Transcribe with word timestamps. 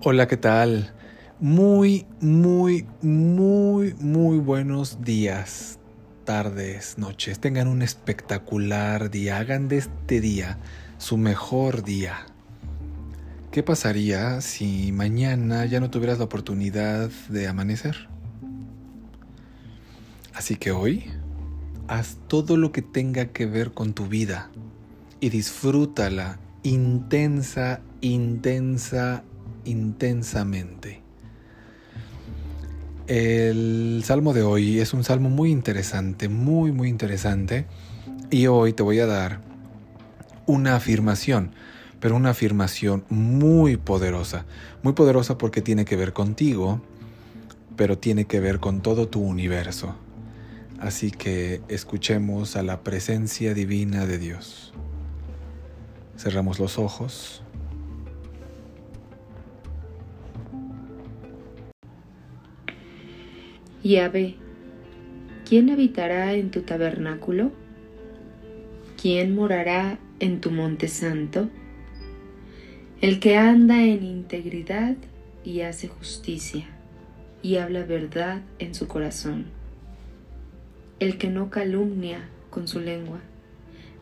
Hola, 0.00 0.28
¿qué 0.28 0.36
tal? 0.36 0.92
Muy, 1.40 2.06
muy, 2.20 2.86
muy, 3.02 3.94
muy 3.94 4.38
buenos 4.38 5.02
días, 5.02 5.80
tardes, 6.24 6.98
noches. 6.98 7.40
Tengan 7.40 7.66
un 7.66 7.82
espectacular 7.82 9.10
día. 9.10 9.38
Hagan 9.38 9.66
de 9.66 9.78
este 9.78 10.20
día 10.20 10.58
su 10.98 11.16
mejor 11.16 11.82
día. 11.82 12.26
¿Qué 13.50 13.64
pasaría 13.64 14.40
si 14.40 14.92
mañana 14.92 15.66
ya 15.66 15.80
no 15.80 15.90
tuvieras 15.90 16.18
la 16.18 16.26
oportunidad 16.26 17.10
de 17.28 17.48
amanecer? 17.48 18.08
Así 20.32 20.54
que 20.54 20.70
hoy, 20.70 21.10
haz 21.88 22.18
todo 22.28 22.56
lo 22.56 22.70
que 22.70 22.82
tenga 22.82 23.32
que 23.32 23.46
ver 23.46 23.72
con 23.72 23.94
tu 23.94 24.06
vida 24.06 24.48
y 25.18 25.30
disfrútala 25.30 26.38
intensa, 26.62 27.80
intensa, 28.00 29.24
intensamente. 29.68 31.02
El 33.06 34.02
salmo 34.04 34.32
de 34.32 34.42
hoy 34.42 34.80
es 34.80 34.92
un 34.92 35.04
salmo 35.04 35.30
muy 35.30 35.50
interesante, 35.50 36.28
muy, 36.28 36.72
muy 36.72 36.88
interesante. 36.88 37.66
Y 38.30 38.46
hoy 38.48 38.72
te 38.72 38.82
voy 38.82 38.98
a 39.00 39.06
dar 39.06 39.40
una 40.46 40.76
afirmación, 40.76 41.52
pero 42.00 42.16
una 42.16 42.30
afirmación 42.30 43.04
muy 43.08 43.76
poderosa. 43.76 44.44
Muy 44.82 44.92
poderosa 44.92 45.38
porque 45.38 45.62
tiene 45.62 45.84
que 45.84 45.96
ver 45.96 46.12
contigo, 46.12 46.82
pero 47.76 47.96
tiene 47.96 48.26
que 48.26 48.40
ver 48.40 48.60
con 48.60 48.82
todo 48.82 49.08
tu 49.08 49.20
universo. 49.20 49.94
Así 50.78 51.10
que 51.10 51.62
escuchemos 51.68 52.56
a 52.56 52.62
la 52.62 52.82
presencia 52.82 53.54
divina 53.54 54.06
de 54.06 54.18
Dios. 54.18 54.74
Cerramos 56.16 56.58
los 56.58 56.78
ojos. 56.78 57.42
Yahvé, 63.84 64.34
¿quién 65.48 65.70
habitará 65.70 66.34
en 66.34 66.50
tu 66.50 66.62
tabernáculo? 66.62 67.52
¿Quién 69.00 69.36
morará 69.36 70.00
en 70.18 70.40
tu 70.40 70.50
monte 70.50 70.88
santo? 70.88 71.48
El 73.00 73.20
que 73.20 73.36
anda 73.36 73.84
en 73.84 74.02
integridad 74.02 74.96
y 75.44 75.60
hace 75.60 75.86
justicia 75.86 76.66
y 77.40 77.58
habla 77.58 77.84
verdad 77.84 78.42
en 78.58 78.74
su 78.74 78.88
corazón. 78.88 79.46
El 80.98 81.16
que 81.16 81.28
no 81.28 81.48
calumnia 81.48 82.28
con 82.50 82.66
su 82.66 82.80
lengua, 82.80 83.20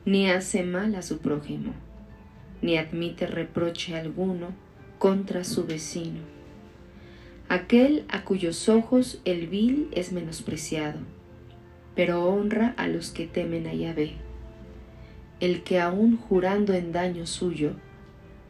ni 0.06 0.30
hace 0.30 0.62
mal 0.62 0.94
a 0.94 1.02
su 1.02 1.18
prójimo, 1.18 1.74
ni 2.62 2.78
admite 2.78 3.26
reproche 3.26 3.94
alguno 3.94 4.54
contra 4.98 5.44
su 5.44 5.66
vecino 5.66 6.35
aquel 7.48 8.04
a 8.08 8.24
cuyos 8.24 8.68
ojos 8.68 9.20
el 9.24 9.46
vil 9.46 9.88
es 9.92 10.12
menospreciado, 10.12 10.98
pero 11.94 12.24
honra 12.24 12.74
a 12.76 12.88
los 12.88 13.10
que 13.10 13.26
temen 13.26 13.66
a 13.66 13.74
Yahvé, 13.74 14.14
el 15.40 15.62
que 15.62 15.80
aun 15.80 16.16
jurando 16.16 16.72
en 16.74 16.92
daño 16.92 17.26
suyo, 17.26 17.72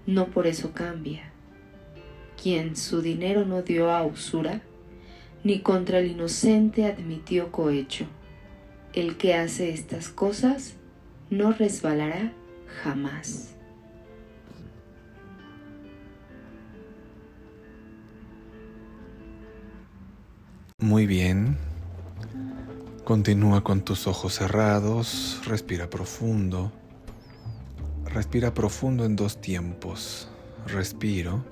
no 0.06 0.26
por 0.26 0.46
eso 0.46 0.72
cambia, 0.72 1.32
quien 2.40 2.76
su 2.76 3.02
dinero 3.02 3.44
no 3.44 3.62
dio 3.62 3.90
a 3.90 4.04
usura, 4.04 4.62
ni 5.42 5.60
contra 5.60 5.98
el 5.98 6.10
inocente 6.10 6.86
admitió 6.86 7.52
cohecho. 7.52 8.06
El 8.94 9.16
que 9.16 9.34
hace 9.34 9.70
estas 9.70 10.08
cosas 10.08 10.76
no 11.28 11.52
resbalará 11.52 12.32
jamás. 12.82 13.56
Muy 20.86 21.04
bien. 21.04 21.56
Continúa 23.02 23.64
con 23.64 23.80
tus 23.80 24.06
ojos 24.06 24.34
cerrados, 24.34 25.41
respira 25.44 25.91
profundo. 25.91 26.70
Respira 28.04 28.54
profundo 28.54 29.04
en 29.04 29.16
dos 29.16 29.41
tiempos. 29.41 30.28
Respiro. 30.69 31.44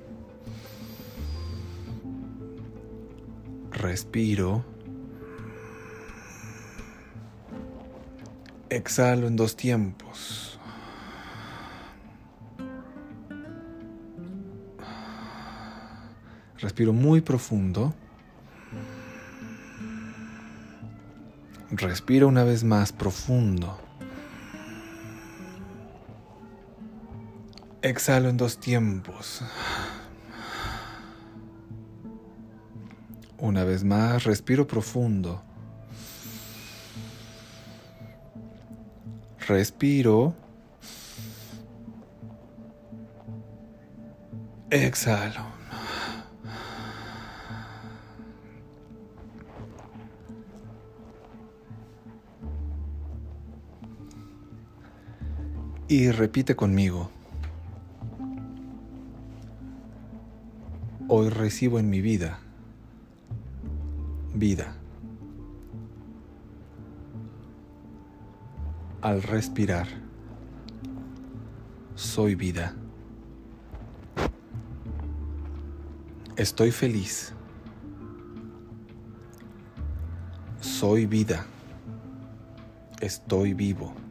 Respiro. 3.72 4.64
Exhalo 8.70 9.26
en 9.26 9.34
dos 9.34 9.56
tiempos. 9.56 10.60
Respiro 16.60 16.92
muy 16.92 17.20
profundo. 17.20 17.94
Respira 21.76 22.26
una 22.26 22.44
vez 22.44 22.62
más 22.62 22.92
profundo. 22.92 23.76
Exhalo 27.82 28.28
en 28.28 28.36
dos 28.36 28.58
tiempos. 28.58 29.42
Una 33.38 33.64
vez 33.64 33.82
más, 33.82 34.22
respiro 34.22 34.68
profundo. 34.68 35.42
Respiro. 39.48 40.32
Exhalo. 44.70 45.53
Y 55.94 56.10
repite 56.10 56.56
conmigo. 56.56 57.10
Hoy 61.08 61.28
recibo 61.28 61.78
en 61.78 61.88
mi 61.88 62.00
vida 62.00 62.40
vida. 64.34 64.74
Al 69.00 69.22
respirar, 69.22 69.86
soy 71.94 72.34
vida. 72.34 72.74
Estoy 76.36 76.72
feliz. 76.72 77.32
Soy 80.60 81.06
vida. 81.06 81.46
Estoy 83.00 83.54
vivo. 83.54 84.03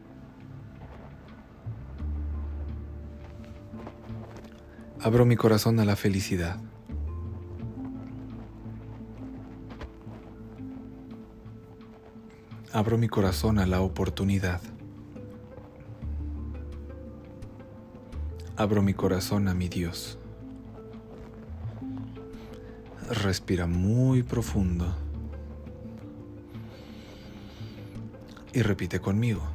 Abro 5.04 5.26
mi 5.26 5.36
corazón 5.36 5.80
a 5.80 5.84
la 5.84 5.96
felicidad. 5.96 6.58
Abro 12.72 12.96
mi 12.96 13.08
corazón 13.08 13.58
a 13.58 13.66
la 13.66 13.82
oportunidad. 13.82 14.62
Abro 18.56 18.80
mi 18.80 18.94
corazón 18.94 19.46
a 19.48 19.52
mi 19.52 19.68
Dios. 19.68 20.16
Respira 23.10 23.66
muy 23.66 24.22
profundo. 24.22 24.86
Y 28.54 28.62
repite 28.62 29.00
conmigo 29.00 29.53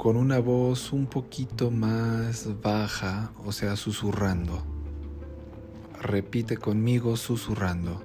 con 0.00 0.16
una 0.16 0.38
voz 0.38 0.94
un 0.94 1.04
poquito 1.04 1.70
más 1.70 2.48
baja, 2.62 3.32
o 3.44 3.52
sea, 3.52 3.76
susurrando. 3.76 4.64
Repite 6.00 6.56
conmigo 6.56 7.18
susurrando. 7.18 8.02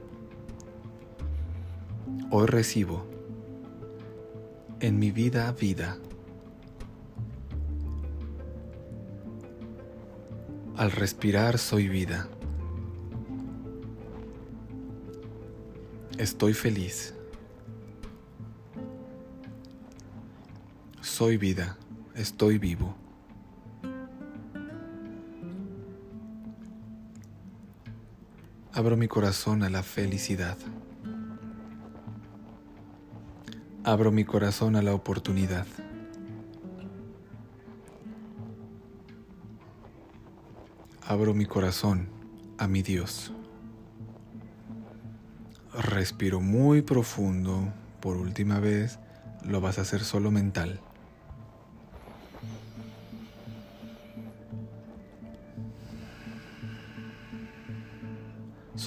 Hoy 2.32 2.48
recibo 2.48 3.06
en 4.82 5.00
mi 5.00 5.12
vida 5.12 5.50
vida. 5.54 5.98
Al 10.76 10.92
respirar 10.92 11.58
soy 11.58 11.88
vida. 11.88 12.28
Estoy 16.18 16.54
feliz. 16.54 17.14
Soy 21.00 21.38
vida 21.38 21.78
estoy 22.16 22.58
vivo. 22.58 22.96
Abro 28.74 28.98
mi 28.98 29.08
corazón 29.08 29.64
a 29.64 29.70
la 29.70 29.84
felicidad. 29.84 30.58
Abro 33.84 34.12
mi 34.12 34.26
corazón 34.26 34.76
a 34.76 34.82
la 34.82 34.94
oportunidad. 34.94 35.68
Abro 41.08 41.34
mi 41.34 41.46
corazón 41.46 42.10
a 42.58 42.68
mi 42.68 42.82
Dios. 42.82 43.32
Respiro 45.74 46.42
muy 46.42 46.82
profundo 46.82 47.72
por 48.00 48.18
última 48.18 48.60
vez, 48.60 49.00
lo 49.44 49.62
vas 49.62 49.78
a 49.78 49.82
hacer 49.82 50.04
solo 50.04 50.32
mental. 50.32 50.80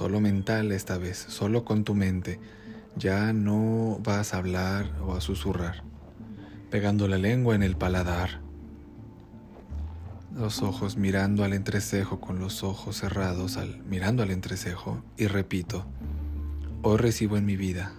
Solo 0.08 0.20
mental 0.22 0.72
esta 0.72 0.96
vez, 0.96 1.18
solo 1.18 1.66
con 1.66 1.84
tu 1.84 1.94
mente. 1.94 2.40
Ya 2.96 3.34
no 3.34 4.00
vas 4.02 4.32
a 4.32 4.38
hablar 4.38 4.90
o 5.02 5.12
a 5.12 5.20
susurrar, 5.20 5.82
pegando 6.70 7.08
la 7.08 7.18
lengua 7.18 7.54
en 7.54 7.62
el 7.62 7.76
paladar. 7.76 8.40
Los 10.34 10.62
ojos 10.62 10.96
mirando 10.96 11.44
al 11.44 11.52
entrecejo 11.52 12.20
con 12.22 12.38
los 12.38 12.64
ojos 12.64 12.96
cerrados, 12.96 13.58
al, 13.58 13.84
mirando 13.84 14.22
al 14.22 14.30
entrecejo, 14.30 15.02
y 15.18 15.26
repito, 15.26 15.84
hoy 16.80 16.96
recibo 16.96 17.36
en 17.36 17.44
mi 17.44 17.56
vida 17.56 17.92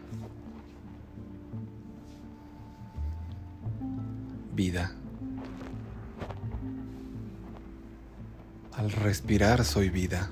vida. 4.55 4.95
Al 8.73 8.91
respirar 8.91 9.63
soy 9.63 9.91
vida. 9.91 10.31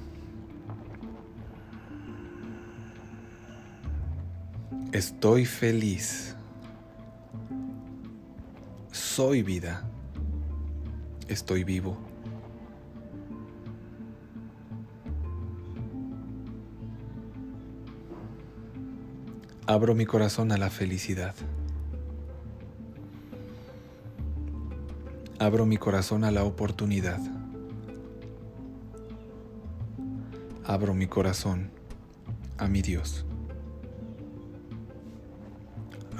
Estoy 4.93 5.45
feliz. 5.45 6.35
Soy 8.91 9.43
vida. 9.43 9.83
Estoy 11.27 11.65
vivo. 11.65 11.97
Abro 19.65 19.93
mi 19.93 20.05
corazón 20.05 20.53
a 20.53 20.57
la 20.57 20.69
felicidad. 20.69 21.35
Abro 25.37 25.65
mi 25.65 25.75
corazón 25.75 26.23
a 26.23 26.31
la 26.31 26.45
oportunidad. 26.45 27.19
Abro 30.65 30.93
mi 30.93 31.07
corazón 31.07 31.71
a 32.57 32.67
mi 32.69 32.81
Dios. 32.81 33.26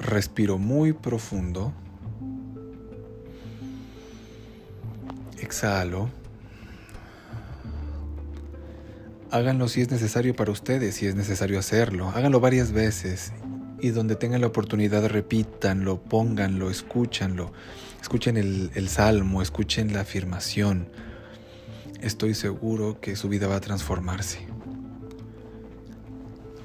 Respiro 0.08 0.56
muy 0.56 0.94
profundo. 0.94 1.74
Exhalo. 5.38 6.08
Háganlo 9.30 9.68
si 9.68 9.82
es 9.82 9.90
necesario 9.90 10.34
para 10.34 10.50
ustedes, 10.50 10.94
si 10.94 11.06
es 11.06 11.14
necesario 11.14 11.58
hacerlo. 11.58 12.08
Háganlo 12.14 12.40
varias 12.40 12.72
veces 12.72 13.34
y 13.82 13.90
donde 13.90 14.16
tengan 14.16 14.40
la 14.40 14.46
oportunidad 14.46 15.06
repítanlo, 15.06 16.02
pónganlo, 16.02 16.70
escúchanlo. 16.70 17.52
Escuchen 18.00 18.38
el, 18.38 18.70
el 18.74 18.88
salmo, 18.88 19.42
escuchen 19.42 19.92
la 19.92 20.00
afirmación. 20.00 20.88
Estoy 22.00 22.32
seguro 22.32 22.98
que 23.02 23.14
su 23.14 23.28
vida 23.28 23.46
va 23.46 23.56
a 23.56 23.60
transformarse. 23.60 24.38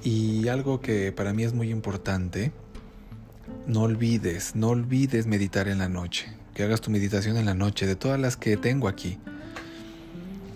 Y 0.01 0.47
algo 0.47 0.79
que 0.79 1.11
para 1.11 1.33
mí 1.33 1.43
es 1.43 1.53
muy 1.53 1.71
importante, 1.71 2.53
no 3.67 3.81
olvides, 3.81 4.55
no 4.55 4.69
olvides 4.69 5.25
meditar 5.25 5.67
en 5.67 5.79
la 5.79 5.89
noche. 5.89 6.27
Que 6.53 6.63
hagas 6.63 6.81
tu 6.81 6.91
meditación 6.91 7.37
en 7.37 7.45
la 7.45 7.53
noche, 7.53 7.85
de 7.85 7.95
todas 7.95 8.19
las 8.19 8.37
que 8.37 8.57
tengo 8.57 8.87
aquí. 8.87 9.17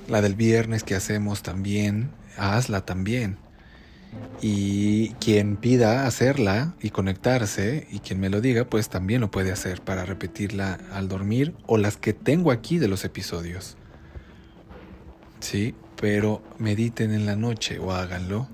La 0.07 0.21
del 0.21 0.35
viernes 0.35 0.83
que 0.83 0.95
hacemos 0.95 1.41
también, 1.41 2.11
hazla 2.37 2.85
también. 2.85 3.37
Y 4.41 5.09
quien 5.15 5.57
pida 5.57 6.05
hacerla 6.05 6.75
y 6.81 6.91
conectarse 6.91 7.87
y 7.91 7.99
quien 7.99 8.19
me 8.19 8.29
lo 8.29 8.41
diga, 8.41 8.65
pues 8.65 8.89
también 8.89 9.21
lo 9.21 9.31
puede 9.31 9.51
hacer 9.51 9.81
para 9.81 10.05
repetirla 10.05 10.79
al 10.91 11.07
dormir 11.07 11.55
o 11.65 11.77
las 11.77 11.97
que 11.97 12.13
tengo 12.13 12.51
aquí 12.51 12.77
de 12.77 12.87
los 12.87 13.03
episodios. 13.03 13.77
Sí, 15.39 15.75
pero 15.99 16.43
mediten 16.57 17.11
en 17.11 17.25
la 17.25 17.35
noche 17.35 17.79
o 17.79 17.91
háganlo. 17.91 18.47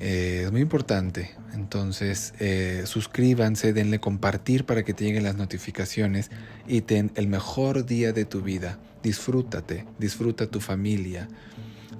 Eh, 0.00 0.42
es 0.46 0.52
muy 0.52 0.62
importante. 0.62 1.30
Entonces, 1.52 2.34
eh, 2.40 2.82
suscríbanse, 2.86 3.72
denle 3.72 4.00
compartir 4.00 4.64
para 4.64 4.82
que 4.82 4.94
te 4.94 5.04
lleguen 5.04 5.22
las 5.22 5.36
notificaciones 5.36 6.30
y 6.66 6.80
ten 6.80 7.12
el 7.14 7.28
mejor 7.28 7.86
día 7.86 8.12
de 8.12 8.24
tu 8.24 8.42
vida. 8.42 8.78
Disfrútate, 9.02 9.86
disfruta 9.98 10.46
tu 10.46 10.60
familia 10.60 11.28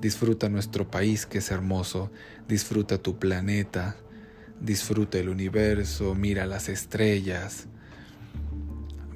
Disfruta 0.01 0.49
nuestro 0.49 0.91
país 0.91 1.27
que 1.27 1.39
es 1.39 1.51
hermoso, 1.51 2.11
disfruta 2.49 2.97
tu 2.97 3.19
planeta, 3.19 3.97
disfruta 4.59 5.19
el 5.19 5.29
universo, 5.29 6.15
mira 6.15 6.47
las 6.47 6.71
estrellas 6.71 7.67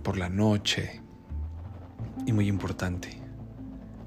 por 0.02 0.18
la 0.18 0.28
noche. 0.28 1.00
Y 2.26 2.32
muy 2.34 2.48
importante, 2.48 3.18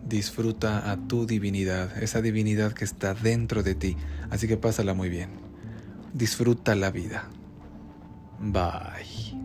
disfruta 0.07 0.91
a 0.91 0.97
tu 0.97 1.25
divinidad, 1.25 2.01
esa 2.01 2.21
divinidad 2.21 2.73
que 2.73 2.85
está 2.85 3.13
dentro 3.13 3.63
de 3.63 3.75
ti. 3.75 3.97
Así 4.29 4.47
que 4.47 4.57
pásala 4.57 4.93
muy 4.93 5.09
bien. 5.09 5.29
Disfruta 6.13 6.75
la 6.75 6.91
vida. 6.91 7.29
Bye. 8.39 9.36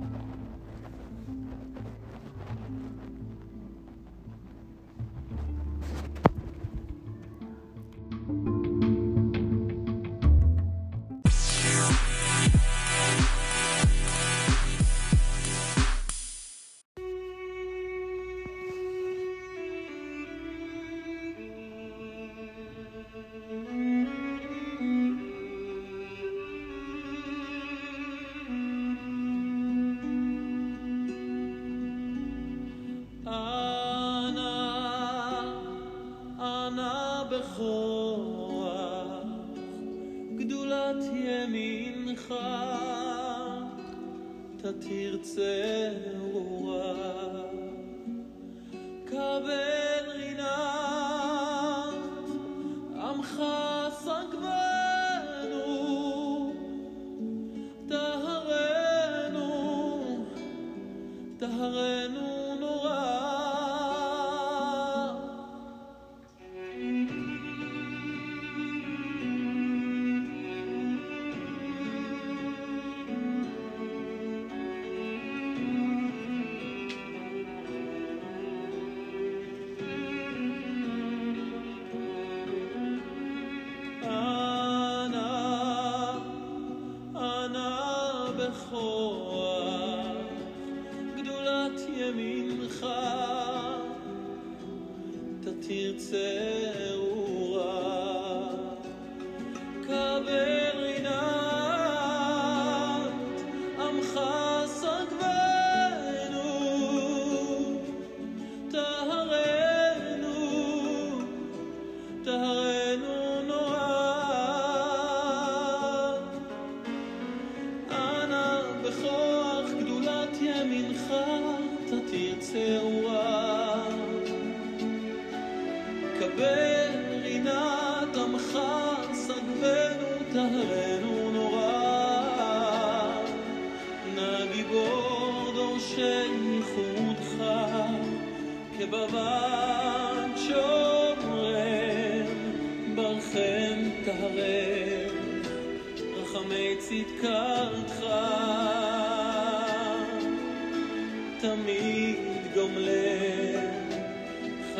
בנך 41.82 42.34
תתיר 44.56 45.18
צרורה. 45.22 46.82
קבל 49.04 50.01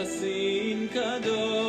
חסין 0.01 0.87
קדוש 0.87 1.60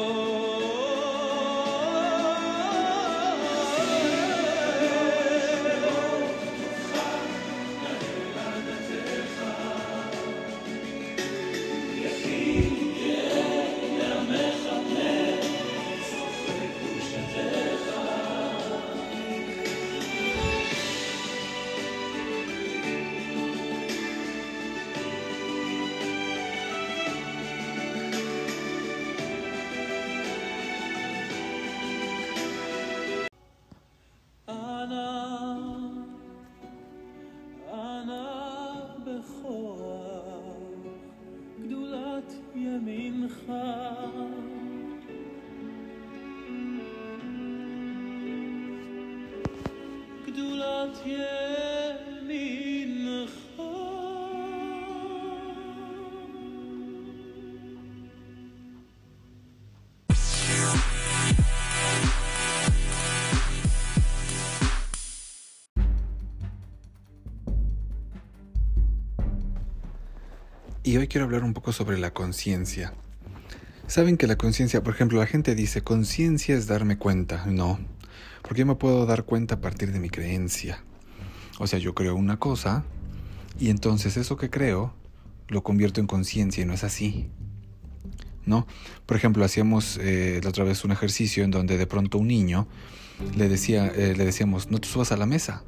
Oh. 34.96 35.23
Y 70.94 70.98
hoy 70.98 71.08
quiero 71.08 71.26
hablar 71.26 71.44
un 71.44 71.56
poco 71.56 71.74
sobre 71.74 71.98
la 71.98 72.14
conciencia. 72.14 72.94
Saben 73.88 74.16
que 74.16 74.28
la 74.28 74.36
conciencia, 74.36 74.84
por 74.84 74.94
ejemplo, 74.94 75.18
la 75.18 75.26
gente 75.26 75.56
dice, 75.56 75.82
conciencia 75.82 76.56
es 76.56 76.68
darme 76.68 77.00
cuenta. 77.00 77.48
No, 77.48 77.80
porque 78.44 78.60
yo 78.60 78.68
me 78.68 78.76
puedo 78.76 79.08
dar 79.08 79.24
cuenta 79.24 79.56
a 79.56 79.60
partir 79.60 79.92
de 79.92 80.00
mi 80.00 80.12
creencia. 80.12 80.84
O 81.58 81.66
sea, 81.66 81.80
yo 81.80 81.96
creo 81.96 82.16
una 82.16 82.38
cosa 82.38 82.84
y 83.60 83.72
entonces 83.72 84.18
eso 84.18 84.38
que 84.38 84.52
creo 84.52 84.94
lo 85.48 85.64
convierto 85.64 86.00
en 86.00 86.06
conciencia 86.06 86.62
y 86.62 86.68
no 86.68 86.74
es 86.74 86.84
así. 86.84 87.28
¿No? 88.46 88.68
Por 89.08 89.18
ejemplo, 89.18 89.44
hacíamos 89.44 89.98
eh, 90.00 90.42
la 90.44 90.50
otra 90.50 90.64
vez 90.64 90.86
un 90.86 90.92
ejercicio 90.92 91.44
en 91.44 91.50
donde 91.50 91.80
de 91.80 91.88
pronto 91.88 92.20
un 92.20 92.28
niño 92.28 92.68
le, 93.36 93.50
decía, 93.50 93.88
eh, 93.88 94.14
le 94.16 94.26
decíamos, 94.26 94.70
no 94.70 94.78
te 94.78 94.88
subas 94.88 95.12
a 95.12 95.18
la 95.18 95.26
mesa. 95.26 95.64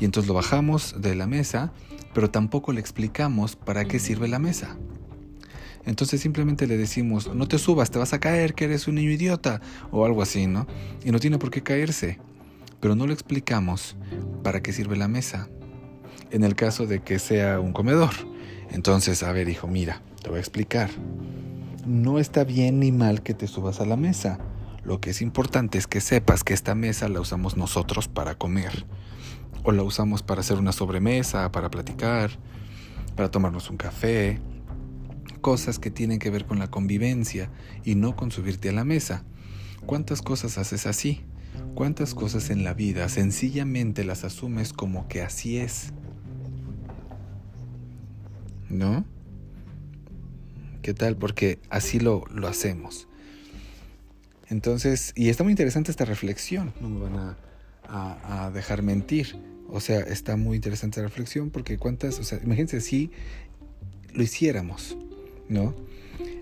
Y 0.00 0.06
entonces 0.06 0.26
lo 0.26 0.34
bajamos 0.34 0.96
de 0.98 1.14
la 1.14 1.26
mesa, 1.26 1.72
pero 2.14 2.30
tampoco 2.30 2.72
le 2.72 2.80
explicamos 2.80 3.54
para 3.54 3.84
qué 3.84 3.98
sirve 3.98 4.26
la 4.26 4.38
mesa. 4.38 4.76
Entonces 5.84 6.20
simplemente 6.20 6.66
le 6.66 6.76
decimos, 6.76 7.32
no 7.34 7.46
te 7.46 7.58
subas, 7.58 7.90
te 7.90 7.98
vas 7.98 8.12
a 8.12 8.20
caer, 8.20 8.54
que 8.54 8.64
eres 8.64 8.88
un 8.88 8.96
niño 8.96 9.10
idiota, 9.10 9.60
o 9.90 10.04
algo 10.04 10.22
así, 10.22 10.46
¿no? 10.46 10.66
Y 11.04 11.10
no 11.10 11.20
tiene 11.20 11.38
por 11.38 11.50
qué 11.50 11.62
caerse, 11.62 12.18
pero 12.80 12.94
no 12.94 13.06
le 13.06 13.12
explicamos 13.12 13.96
para 14.42 14.62
qué 14.62 14.72
sirve 14.72 14.96
la 14.96 15.08
mesa. 15.08 15.48
En 16.30 16.44
el 16.44 16.54
caso 16.54 16.86
de 16.86 17.00
que 17.00 17.18
sea 17.18 17.60
un 17.60 17.72
comedor. 17.72 18.12
Entonces, 18.70 19.22
a 19.22 19.32
ver, 19.32 19.48
hijo, 19.48 19.66
mira, 19.66 20.02
te 20.22 20.28
voy 20.28 20.38
a 20.38 20.40
explicar. 20.40 20.90
No 21.86 22.18
está 22.18 22.44
bien 22.44 22.78
ni 22.78 22.92
mal 22.92 23.22
que 23.22 23.34
te 23.34 23.46
subas 23.46 23.80
a 23.80 23.86
la 23.86 23.96
mesa. 23.96 24.38
Lo 24.84 25.00
que 25.00 25.10
es 25.10 25.22
importante 25.22 25.76
es 25.76 25.86
que 25.86 26.00
sepas 26.00 26.44
que 26.44 26.54
esta 26.54 26.74
mesa 26.74 27.08
la 27.08 27.20
usamos 27.20 27.56
nosotros 27.56 28.06
para 28.06 28.34
comer. 28.36 28.86
O 29.62 29.72
la 29.72 29.82
usamos 29.82 30.22
para 30.22 30.40
hacer 30.40 30.58
una 30.58 30.72
sobremesa, 30.72 31.52
para 31.52 31.70
platicar, 31.70 32.30
para 33.16 33.30
tomarnos 33.30 33.70
un 33.70 33.76
café. 33.76 34.40
Cosas 35.40 35.78
que 35.78 35.90
tienen 35.90 36.18
que 36.18 36.30
ver 36.30 36.46
con 36.46 36.58
la 36.58 36.70
convivencia 36.70 37.50
y 37.84 37.94
no 37.94 38.16
con 38.16 38.30
subirte 38.30 38.68
a 38.68 38.72
la 38.72 38.84
mesa. 38.84 39.24
¿Cuántas 39.86 40.22
cosas 40.22 40.58
haces 40.58 40.86
así? 40.86 41.22
¿Cuántas 41.74 42.14
cosas 42.14 42.50
en 42.50 42.64
la 42.64 42.74
vida 42.74 43.08
sencillamente 43.08 44.04
las 44.04 44.24
asumes 44.24 44.72
como 44.72 45.08
que 45.08 45.22
así 45.22 45.58
es? 45.58 45.92
¿No? 48.68 49.04
¿Qué 50.82 50.94
tal? 50.94 51.16
Porque 51.16 51.58
así 51.70 52.00
lo, 52.00 52.24
lo 52.32 52.48
hacemos. 52.48 53.08
Entonces, 54.48 55.12
y 55.14 55.28
está 55.28 55.44
muy 55.44 55.52
interesante 55.52 55.90
esta 55.90 56.04
reflexión, 56.04 56.72
no 56.80 56.88
me 56.88 57.00
van 57.00 57.16
a, 57.16 57.36
a, 57.90 58.50
dejar 58.52 58.82
mentir. 58.82 59.36
O 59.68 59.80
sea, 59.80 60.00
está 60.00 60.36
muy 60.36 60.56
interesante 60.56 61.00
la 61.00 61.06
reflexión 61.06 61.50
porque 61.50 61.78
cuántas, 61.78 62.18
o 62.18 62.24
sea, 62.24 62.40
imagínense 62.42 62.80
si 62.80 63.10
lo 64.12 64.22
hiciéramos, 64.22 64.96
¿no? 65.48 65.74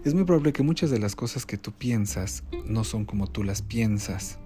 Es 0.04 0.14
muy 0.14 0.24
probable 0.24 0.52
que 0.52 0.62
muchas 0.62 0.90
de 0.90 0.98
las 0.98 1.14
cosas 1.14 1.44
que 1.44 1.58
tú 1.58 1.72
piensas 1.72 2.44
no 2.64 2.84
son 2.84 3.04
como 3.04 3.26
tú 3.26 3.42
las 3.44 3.62
piensas. 3.62 4.38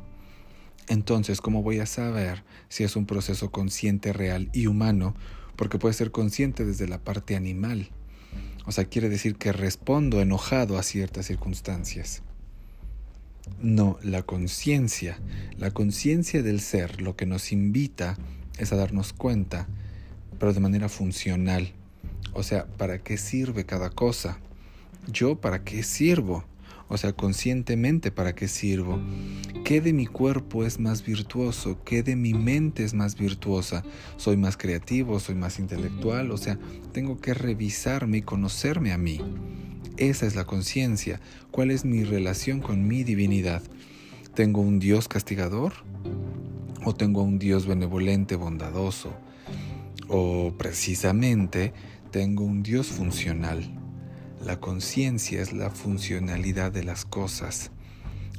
Entonces, 0.88 1.40
¿cómo 1.40 1.62
voy 1.62 1.78
a 1.78 1.87
saber 1.87 2.42
si 2.68 2.85
es 2.85 2.97
un 2.97 3.06
proceso 3.06 3.50
consciente, 3.52 4.12
real 4.12 4.50
y 4.52 4.66
humano? 4.66 5.14
Porque 5.56 5.78
puede 5.78 5.94
ser 5.94 6.11
consciente 6.11 6.64
desde 6.64 6.88
la 6.88 6.99
parte 6.99 7.37
animal. 7.37 7.90
O 8.66 8.73
sea, 8.73 8.85
quiere 8.85 9.09
decir 9.09 9.37
que 9.37 9.52
respondo 9.52 10.21
enojado 10.21 10.78
a 10.78 10.82
ciertas 10.82 11.26
circunstancias. 11.26 12.23
No, 13.61 13.99
la 14.02 14.22
conciencia, 14.22 15.18
la 15.56 15.70
conciencia 15.70 16.42
del 16.42 16.61
ser, 16.61 17.00
lo 17.00 17.16
que 17.16 17.26
nos 17.26 17.52
invita 17.52 18.16
es 18.58 18.72
a 18.72 18.76
darnos 18.76 19.12
cuenta, 19.12 19.68
pero 20.38 20.52
de 20.52 20.61
manera 20.61 20.88
funcional. 20.88 21.72
O 22.34 22.42
sea, 22.42 22.66
¿para 22.66 22.99
qué 22.99 23.16
sirve 23.16 23.64
cada 23.66 23.90
cosa? 23.90 24.38
Yo, 25.06 25.40
¿para 25.40 25.64
qué 25.64 25.82
sirvo? 25.82 26.44
O 26.88 26.99
sea, 26.99 27.12
conscientemente, 27.12 28.11
¿para 28.11 28.34
qué 28.34 28.49
sirvo? 28.49 29.00
¿Qué 29.64 29.80
de 29.80 29.92
mi 29.92 30.06
cuerpo 30.06 30.64
es 30.64 30.78
más 30.78 31.04
virtuoso? 31.04 31.78
¿Qué 31.84 32.02
de 32.02 32.16
mi 32.16 32.34
mente 32.34 32.84
es 32.84 32.92
más 32.92 33.16
virtuosa? 33.16 33.82
¿Soy 34.18 34.37
más 34.37 34.56
creativo? 34.56 35.18
¿Soy 35.18 35.34
más 35.34 35.58
intelectual? 35.58 36.30
O 36.30 36.37
sea, 36.37 36.58
tengo 36.92 37.18
que 37.18 37.32
revisarme 37.32 38.18
y 38.18 38.22
conocerme 38.22 38.92
a 38.92 38.99
mí. 38.99 39.20
Esa 39.99 40.26
es 40.26 40.34
la 40.34 40.44
conciencia. 40.44 41.20
¿Cuál 41.50 41.70
es 41.70 41.84
mi 41.84 42.04
relación 42.04 42.61
con 42.61 42.88
mi 42.88 43.04
divinidad? 43.04 43.62
¿Tengo 44.34 44.62
un 44.62 44.78
Dios 44.78 45.06
castigador? 45.06 45.75
¿O 46.84 46.94
tengo 46.94 47.22
un 47.22 47.38
Dios 47.38 47.66
benevolente, 47.66 48.37
bondadoso? 48.37 49.12
¿O 50.08 50.54
precisamente 50.56 51.75
tengo 52.11 52.44
un 52.44 52.62
Dios 52.62 52.87
funcional? 52.87 53.78
La 54.42 54.58
conciencia 54.61 55.42
es 55.42 55.52
la 55.52 55.70
funcionalidad 55.70 56.72
de 56.72 56.84
las 56.84 57.04
cosas. 57.04 57.70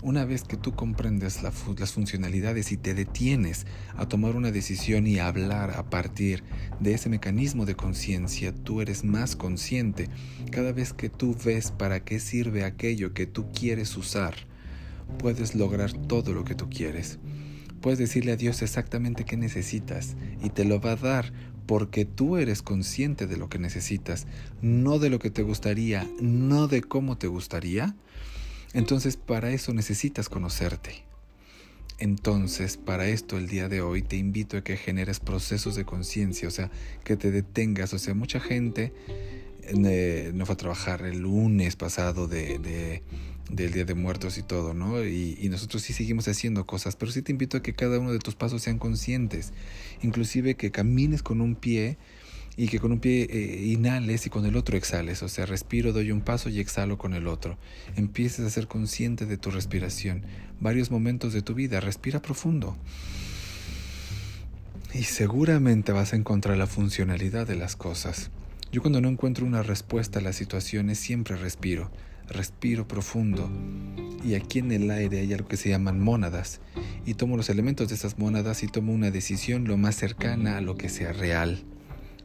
Una 0.03 0.25
vez 0.25 0.43
que 0.43 0.57
tú 0.57 0.73
comprendes 0.75 1.43
las 1.43 1.91
funcionalidades 1.93 2.73
y 2.73 2.77
te 2.77 2.93
detienes 2.93 3.65
a 3.95 4.05
tomar 4.05 4.35
una 4.35 4.51
decisión 4.51 5.07
y 5.07 5.17
a 5.17 5.27
hablar 5.27 5.71
a 5.77 5.89
partir 5.89 6.43
de 6.81 6.93
ese 6.93 7.07
mecanismo 7.07 7.65
de 7.65 7.75
conciencia, 7.75 8.53
tú 8.53 8.81
eres 8.81 9.05
más 9.05 9.37
consciente. 9.37 10.09
Cada 10.51 10.73
vez 10.73 10.91
que 10.91 11.07
tú 11.07 11.37
ves 11.45 11.71
para 11.71 12.03
qué 12.03 12.19
sirve 12.19 12.65
aquello 12.65 13.13
que 13.13 13.27
tú 13.27 13.49
quieres 13.53 13.95
usar, 13.95 14.35
puedes 15.19 15.55
lograr 15.55 15.93
todo 15.93 16.33
lo 16.33 16.43
que 16.43 16.55
tú 16.55 16.69
quieres. 16.69 17.19
Puedes 17.79 17.97
decirle 17.97 18.33
a 18.33 18.35
Dios 18.35 18.61
exactamente 18.61 19.23
qué 19.23 19.37
necesitas 19.37 20.17
y 20.43 20.49
te 20.49 20.65
lo 20.65 20.81
va 20.81 20.91
a 20.91 20.97
dar 20.97 21.31
porque 21.65 22.03
tú 22.03 22.35
eres 22.35 22.61
consciente 22.61 23.25
de 23.25 23.37
lo 23.37 23.47
que 23.47 23.57
necesitas, 23.57 24.27
no 24.61 24.99
de 24.99 25.09
lo 25.09 25.19
que 25.19 25.31
te 25.31 25.43
gustaría, 25.43 26.05
no 26.21 26.67
de 26.67 26.81
cómo 26.81 27.17
te 27.17 27.27
gustaría. 27.27 27.95
Entonces 28.73 29.17
para 29.17 29.51
eso 29.51 29.73
necesitas 29.73 30.29
conocerte. 30.29 31.03
Entonces, 31.99 32.75
para 32.75 33.07
esto 33.07 33.37
el 33.37 33.47
día 33.47 33.69
de 33.69 33.81
hoy 33.81 34.01
te 34.01 34.17
invito 34.17 34.57
a 34.57 34.63
que 34.63 34.77
generes 34.77 35.19
procesos 35.19 35.75
de 35.75 35.85
conciencia, 35.85 36.47
o 36.47 36.51
sea, 36.51 36.71
que 37.03 37.15
te 37.15 37.31
detengas. 37.31 37.93
O 37.93 37.99
sea, 37.99 38.13
mucha 38.13 38.39
gente 38.39 38.91
eh, 39.61 40.31
no 40.33 40.45
fue 40.45 40.53
a 40.53 40.57
trabajar 40.57 41.03
el 41.03 41.19
lunes 41.19 41.75
pasado 41.75 42.27
de, 42.27 42.59
de, 42.59 43.03
del 43.49 43.71
Día 43.71 43.85
de 43.85 43.93
Muertos 43.93 44.37
y 44.37 44.43
todo, 44.43 44.73
¿no? 44.73 45.03
Y, 45.05 45.37
y, 45.39 45.49
nosotros 45.49 45.83
sí 45.83 45.93
seguimos 45.93 46.27
haciendo 46.27 46.65
cosas, 46.65 46.95
pero 46.95 47.11
sí 47.11 47.21
te 47.21 47.31
invito 47.31 47.57
a 47.57 47.61
que 47.61 47.73
cada 47.73 47.99
uno 47.99 48.11
de 48.11 48.19
tus 48.19 48.35
pasos 48.35 48.61
sean 48.63 48.79
conscientes, 48.79 49.53
inclusive 50.01 50.55
que 50.55 50.71
camines 50.71 51.23
con 51.23 51.39
un 51.39 51.55
pie 51.55 51.97
y 52.55 52.67
que 52.67 52.79
con 52.79 52.91
un 52.91 52.99
pie 52.99 53.27
eh, 53.29 53.65
inhales 53.65 54.25
y 54.25 54.29
con 54.29 54.45
el 54.45 54.55
otro 54.55 54.77
exhales, 54.77 55.23
o 55.23 55.29
sea, 55.29 55.45
respiro, 55.45 55.91
doy 55.91 56.11
un 56.11 56.21
paso 56.21 56.49
y 56.49 56.59
exhalo 56.59 56.97
con 56.97 57.13
el 57.13 57.27
otro. 57.27 57.57
Empieces 57.95 58.45
a 58.45 58.49
ser 58.49 58.67
consciente 58.67 59.25
de 59.25 59.37
tu 59.37 59.49
respiración. 59.49 60.23
Varios 60.59 60.91
momentos 60.91 61.33
de 61.33 61.41
tu 61.41 61.55
vida, 61.55 61.79
respira 61.79 62.21
profundo. 62.21 62.77
Y 64.93 65.03
seguramente 65.03 65.91
vas 65.91 66.13
a 66.13 66.15
encontrar 66.15 66.57
la 66.57 66.67
funcionalidad 66.67 67.47
de 67.47 67.55
las 67.55 67.75
cosas. 67.75 68.29
Yo 68.71 68.81
cuando 68.81 69.01
no 69.01 69.09
encuentro 69.09 69.45
una 69.45 69.63
respuesta 69.63 70.19
a 70.19 70.21
las 70.21 70.35
situaciones 70.35 70.99
siempre 70.99 71.35
respiro, 71.35 71.91
respiro 72.27 72.87
profundo. 72.87 73.49
Y 74.23 74.35
aquí 74.35 74.59
en 74.59 74.71
el 74.71 74.89
aire 74.91 75.19
hay 75.19 75.33
algo 75.33 75.47
que 75.47 75.57
se 75.57 75.69
llaman 75.69 75.99
mónadas. 75.99 76.61
Y 77.05 77.15
tomo 77.15 77.35
los 77.35 77.49
elementos 77.49 77.89
de 77.89 77.95
esas 77.95 78.19
mónadas 78.19 78.61
y 78.61 78.67
tomo 78.67 78.93
una 78.93 79.09
decisión 79.09 79.65
lo 79.65 79.77
más 79.77 79.95
cercana 79.95 80.57
a 80.57 80.61
lo 80.61 80.75
que 80.75 80.89
sea 80.89 81.11
real 81.11 81.65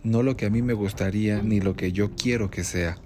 no 0.03 0.23
lo 0.23 0.37
que 0.37 0.47
a 0.47 0.51
mí 0.51 0.63
me 0.63 0.73
gustaría 0.73 1.43
ni 1.43 1.61
lo 1.61 1.77
que 1.77 1.93
yo 1.93 2.11
quiero 2.15 2.51
que 2.51 2.65
sea, 2.65 2.99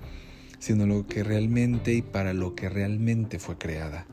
sino 0.58 0.86
lo 0.86 1.06
que 1.06 1.24
realmente 1.24 1.92
y 1.94 2.02
para 2.02 2.34
lo 2.34 2.54
que 2.54 2.68
realmente 2.68 3.38
fue 3.38 3.58
creada. 3.58 4.06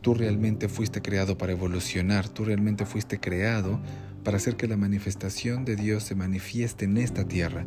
Tú 0.00 0.14
realmente 0.14 0.68
fuiste 0.68 1.02
creado 1.02 1.36
para 1.36 1.52
evolucionar, 1.52 2.28
tú 2.28 2.44
realmente 2.44 2.86
fuiste 2.86 3.18
creado 3.18 3.80
para 4.24 4.36
hacer 4.36 4.56
que 4.56 4.68
la 4.68 4.76
manifestación 4.76 5.64
de 5.64 5.76
Dios 5.76 6.04
se 6.04 6.14
manifieste 6.14 6.84
en 6.84 6.96
esta 6.98 7.26
tierra. 7.26 7.66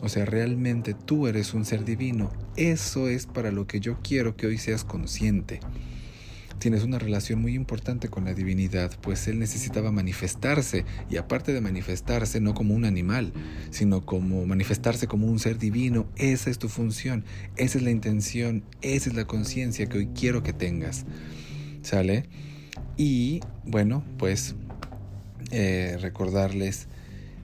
O 0.00 0.08
sea, 0.08 0.24
realmente 0.24 0.94
tú 0.94 1.26
eres 1.26 1.54
un 1.54 1.64
ser 1.64 1.84
divino. 1.84 2.30
Eso 2.56 3.08
es 3.08 3.26
para 3.26 3.50
lo 3.50 3.66
que 3.66 3.80
yo 3.80 3.98
quiero 4.02 4.36
que 4.36 4.46
hoy 4.46 4.58
seas 4.58 4.84
consciente 4.84 5.60
tienes 6.58 6.82
una 6.82 6.98
relación 6.98 7.40
muy 7.40 7.54
importante 7.54 8.08
con 8.08 8.24
la 8.24 8.34
divinidad, 8.34 8.92
pues 9.00 9.28
Él 9.28 9.38
necesitaba 9.38 9.92
manifestarse, 9.92 10.84
y 11.10 11.16
aparte 11.16 11.52
de 11.52 11.60
manifestarse 11.60 12.40
no 12.40 12.54
como 12.54 12.74
un 12.74 12.84
animal, 12.84 13.32
sino 13.70 14.04
como 14.04 14.44
manifestarse 14.46 15.06
como 15.06 15.26
un 15.26 15.38
ser 15.38 15.58
divino, 15.58 16.06
esa 16.16 16.50
es 16.50 16.58
tu 16.58 16.68
función, 16.68 17.24
esa 17.56 17.78
es 17.78 17.84
la 17.84 17.90
intención, 17.90 18.64
esa 18.82 19.10
es 19.10 19.16
la 19.16 19.26
conciencia 19.26 19.86
que 19.86 19.98
hoy 19.98 20.08
quiero 20.14 20.42
que 20.42 20.52
tengas. 20.52 21.06
¿Sale? 21.82 22.24
Y 22.96 23.40
bueno, 23.64 24.04
pues 24.18 24.56
eh, 25.50 25.96
recordarles 26.00 26.88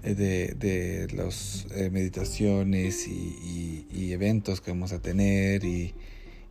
eh, 0.02 0.14
de, 0.14 1.08
las 1.14 1.66
eh, 1.74 1.88
meditaciones 1.90 3.08
y, 3.08 3.86
y, 3.90 4.12
eventos 4.12 4.60
que 4.60 4.70
vamos 4.72 4.92
a 4.92 5.00
tener 5.00 5.64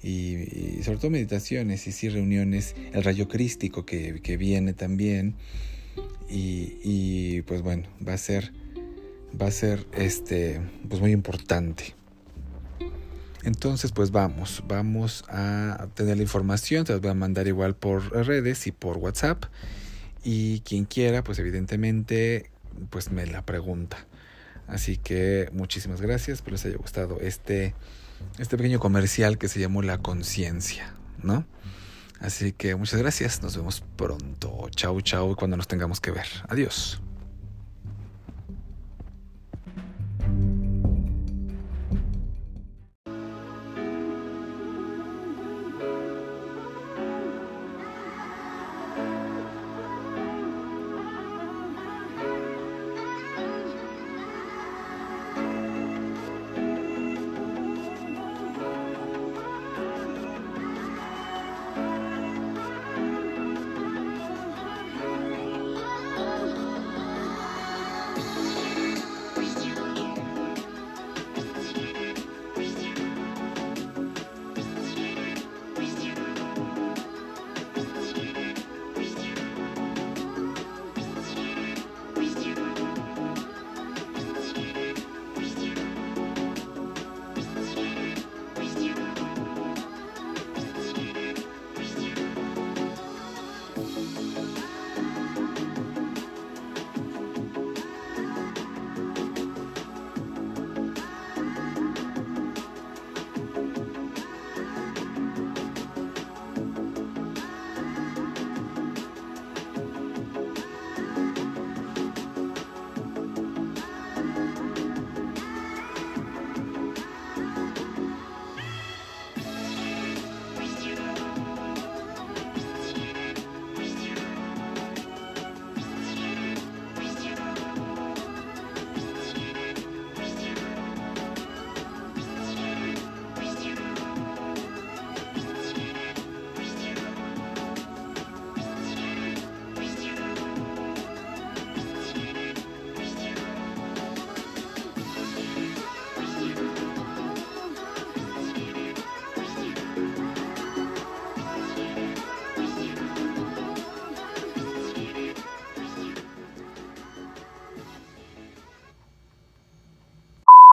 y, 0.04 0.84
sobre 0.84 0.98
todo 0.98 1.12
meditaciones 1.12 1.88
y 1.88 1.92
sí 1.92 2.10
reuniones, 2.10 2.76
el 2.94 3.04
rayo 3.04 3.28
crístico 3.28 3.86
que, 3.86 4.22
que 4.22 4.38
viene 4.38 4.74
también 4.74 5.36
y, 6.30 6.78
y, 6.84 7.42
pues 7.44 7.62
bueno, 7.62 7.88
va 8.06 8.14
a 8.14 8.18
ser, 8.18 8.52
va 9.40 9.48
a 9.48 9.52
ser 9.52 9.86
este, 9.94 10.62
pues 10.90 11.00
muy 11.00 11.12
importante. 11.12 11.96
Entonces, 13.44 13.92
pues 13.92 14.12
vamos, 14.12 14.64
vamos 14.68 15.26
a 15.28 15.88
tener 15.96 16.18
la 16.18 16.24
información, 16.24 16.86
te 16.86 16.94
las 16.94 17.02
voy 17.02 17.12
a 17.12 17.14
mandar 17.14 17.48
igual 17.48 17.76
por 17.76 18.12
redes 18.26 18.68
y 18.68 18.72
por 18.72 18.98
WhatsApp. 18.98 19.46
Y 20.24 20.62
quien 20.62 20.86
quiera, 20.86 21.24
pues 21.24 21.40
evidentemente, 21.40 22.50
pues 22.90 23.12
me 23.12 23.26
la 23.26 23.46
pregunta. 23.46 23.98
Así 24.68 24.96
que 24.96 25.50
muchísimas 25.52 26.00
gracias, 26.00 26.38
espero 26.38 26.56
les 26.56 26.66
haya 26.66 26.78
gustado 26.78 27.20
este 27.20 27.74
este 28.38 28.58
pequeño 28.58 28.80
comercial 28.80 29.38
que 29.38 29.48
se 29.48 29.60
llamó 29.60 29.82
La 29.82 29.98
Conciencia, 30.00 30.94
¿no? 31.22 31.46
Así 32.20 32.54
que 32.54 32.76
muchas 32.76 33.00
gracias, 33.00 33.42
nos 33.42 33.58
vemos 33.58 33.84
pronto. 33.98 34.70
Chau, 34.72 35.02
chau, 35.02 35.36
cuando 35.36 35.58
nos 35.58 35.68
tengamos 35.68 36.00
que 36.00 36.12
ver. 36.12 36.28
Adiós. 36.48 37.02